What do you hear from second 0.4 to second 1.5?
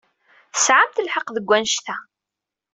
Tesɛamt lḥeqq deg